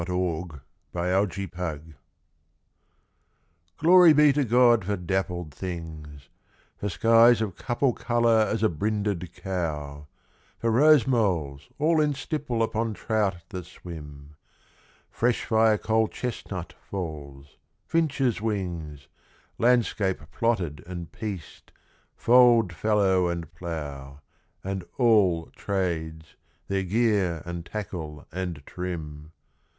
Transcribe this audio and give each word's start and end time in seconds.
13 0.03 0.49
Pied 0.93 1.15
Beauty 1.29 1.55
GLORY 3.77 4.13
be 4.13 4.33
to 4.33 4.43
God 4.43 4.83
for 4.83 4.97
dappled 4.97 5.53
things 5.53 6.27
For 6.77 6.89
skies 6.89 7.39
of 7.39 7.55
couple 7.55 7.93
colour 7.93 8.47
as 8.51 8.63
a 8.63 8.67
brinded 8.69 9.31
cow; 9.35 10.07
For 10.57 10.71
rose 10.71 11.05
moles 11.05 11.69
all 11.77 12.01
in 12.01 12.15
stipple 12.15 12.63
upon 12.63 12.95
trout 12.95 13.47
that 13.49 13.65
swim: 13.67 14.37
Fresh 15.11 15.45
firecoal 15.45 16.09
chestnut 16.09 16.73
falls; 16.73 17.59
finches' 17.85 18.41
wings; 18.41 19.07
Landscape 19.59 20.31
plotted 20.31 20.83
and 20.87 21.11
pieced 21.11 21.71
fold, 22.15 22.73
fallow, 22.73 23.27
and 23.27 23.53
plough; 23.53 24.21
And 24.63 24.83
àll 24.97 25.53
tràdes, 25.55 26.23
their 26.67 26.81
gear 26.81 27.43
and 27.45 27.63
tackle 27.63 28.25
and 28.31 28.63
trim. 28.65 29.31